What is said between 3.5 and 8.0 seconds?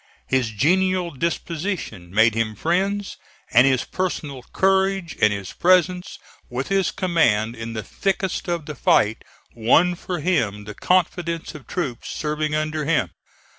and his personal courage and his presence with his command in the